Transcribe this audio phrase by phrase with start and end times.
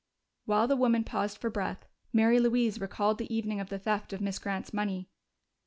[0.45, 4.19] While the woman paused for breath, Mary Louise recalled the evening of the theft of
[4.19, 5.09] Miss Grant's money.